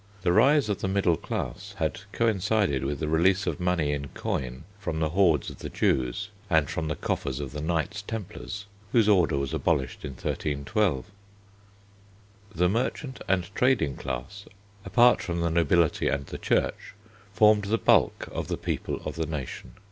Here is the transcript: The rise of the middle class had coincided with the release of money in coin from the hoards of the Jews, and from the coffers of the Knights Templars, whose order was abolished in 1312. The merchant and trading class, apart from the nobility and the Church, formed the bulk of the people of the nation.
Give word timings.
The 0.23 0.33
rise 0.33 0.67
of 0.67 0.79
the 0.81 0.87
middle 0.87 1.15
class 1.15 1.75
had 1.77 2.01
coincided 2.11 2.83
with 2.83 2.97
the 2.99 3.07
release 3.07 3.45
of 3.45 3.59
money 3.59 3.91
in 3.91 4.07
coin 4.07 4.63
from 4.79 4.99
the 4.99 5.09
hoards 5.09 5.51
of 5.51 5.59
the 5.59 5.69
Jews, 5.69 6.29
and 6.49 6.67
from 6.67 6.87
the 6.87 6.95
coffers 6.95 7.39
of 7.39 7.51
the 7.51 7.61
Knights 7.61 8.01
Templars, 8.01 8.65
whose 8.93 9.07
order 9.07 9.37
was 9.37 9.53
abolished 9.53 10.03
in 10.03 10.13
1312. 10.13 11.05
The 12.55 12.67
merchant 12.67 13.21
and 13.27 13.53
trading 13.53 13.95
class, 13.95 14.45
apart 14.83 15.21
from 15.21 15.41
the 15.41 15.51
nobility 15.51 16.07
and 16.07 16.25
the 16.25 16.39
Church, 16.39 16.95
formed 17.31 17.65
the 17.65 17.77
bulk 17.77 18.27
of 18.31 18.47
the 18.47 18.57
people 18.57 19.01
of 19.05 19.17
the 19.17 19.27
nation. 19.27 19.73